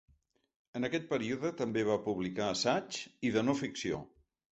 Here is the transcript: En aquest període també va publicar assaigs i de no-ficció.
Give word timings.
En 0.77 0.85
aquest 0.87 1.03
període 1.09 1.51
també 1.59 1.83
va 1.89 1.97
publicar 2.07 2.47
assaigs 2.53 3.03
i 3.29 3.31
de 3.37 3.45
no-ficció. 3.45 4.01